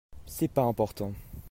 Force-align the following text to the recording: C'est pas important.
C'est 0.25 0.47
pas 0.51 0.63
important. 0.67 1.13